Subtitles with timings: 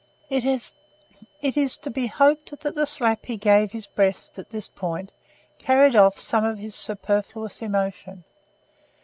[0.31, 5.13] It is to be hoped that the slap he gave his breast, at this point,
[5.59, 8.23] carried off some of his superfluous emotion.